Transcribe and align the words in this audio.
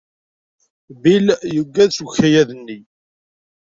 Bill 1.01 1.27
yuggad 1.55 1.91
seg 1.93 2.05
ukayad-nni. 2.07 2.79